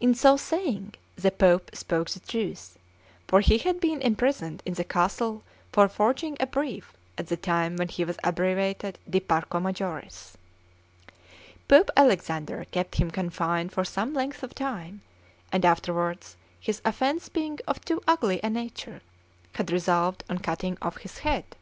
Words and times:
In 0.00 0.14
so 0.14 0.36
saying 0.36 0.96
the 1.16 1.30
Pope 1.30 1.70
spoke 1.74 2.10
the 2.10 2.20
truth: 2.20 2.78
for 3.26 3.40
he 3.40 3.56
had 3.56 3.80
been 3.80 4.02
imprisoned 4.02 4.62
in 4.66 4.74
the 4.74 4.84
castle 4.84 5.44
for 5.72 5.88
forging 5.88 6.36
a 6.38 6.46
brief 6.46 6.92
at 7.16 7.28
the 7.28 7.38
time 7.38 7.76
when 7.76 7.88
he 7.88 8.04
was 8.04 8.18
abbreviator 8.22 8.92
'di 9.08 9.20
Parco 9.20 9.58
Majoris.' 9.58 10.34
Pope 11.68 11.88
Alexander 11.96 12.66
kept 12.70 12.96
him 12.96 13.10
confined 13.10 13.72
for 13.72 13.82
some 13.82 14.12
length 14.12 14.42
of 14.42 14.54
time; 14.54 15.00
and 15.50 15.64
afterwards, 15.64 16.36
his 16.60 16.82
offence 16.84 17.30
being 17.30 17.58
of 17.66 17.82
too 17.82 18.02
ugly 18.06 18.40
a 18.44 18.50
nature, 18.50 19.00
had 19.54 19.72
resolved 19.72 20.22
on 20.28 20.36
cutting 20.36 20.76
off 20.82 20.98
his 20.98 21.20
head. 21.20 21.56